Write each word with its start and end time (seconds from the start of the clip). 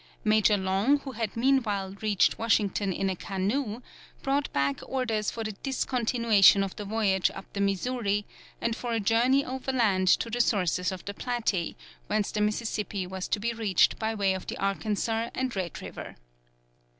Major 0.23 0.57
Long, 0.57 0.97
who 1.01 1.11
had 1.11 1.37
meanwhile 1.37 1.91
reached 2.01 2.39
Washington 2.39 2.91
in 2.91 3.07
a 3.07 3.15
canoe, 3.15 3.81
brought 4.23 4.51
back 4.51 4.79
orders 4.89 5.29
for 5.29 5.43
the 5.43 5.53
discontinuation 5.61 6.63
of 6.65 6.75
the 6.75 6.85
voyage 6.85 7.29
up 7.35 7.45
the 7.53 7.61
Missouri, 7.61 8.25
and 8.59 8.75
for 8.75 8.93
a 8.93 8.99
journey 8.99 9.45
overland 9.45 10.07
to 10.07 10.31
the 10.31 10.41
sources 10.41 10.91
of 10.91 11.05
the 11.05 11.13
Platte, 11.13 11.75
whence 12.07 12.31
the 12.31 12.41
Mississippi 12.41 13.05
was 13.05 13.27
to 13.27 13.39
be 13.39 13.53
reached 13.53 13.99
by 13.99 14.15
way 14.15 14.33
of 14.33 14.47
the 14.47 14.57
Arkansas 14.57 15.29
and 15.35 15.55
Red 15.55 15.79
River. 15.83 16.15